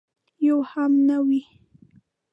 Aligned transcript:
یو 0.45 0.59
هم 0.71 0.91
نه 1.07 1.17
وي. 1.27 1.41